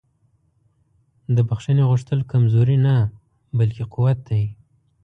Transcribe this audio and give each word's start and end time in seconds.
د 1.35 1.37
بښنې 1.49 1.83
غوښتل 1.89 2.19
کمزوري 2.31 2.77
نه 2.85 2.95
بلکې 3.57 3.83
قوت 3.93 4.19
دی. 4.29 4.43